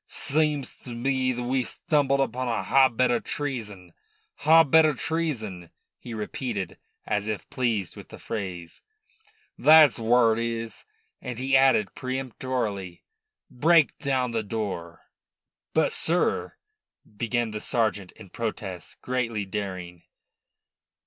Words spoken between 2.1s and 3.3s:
upon a hotbed o'